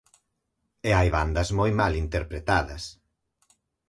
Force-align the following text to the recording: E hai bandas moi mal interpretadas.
E 0.89 0.91
hai 0.97 1.09
bandas 1.17 1.49
moi 1.59 1.71
mal 1.79 1.93
interpretadas. 2.03 2.83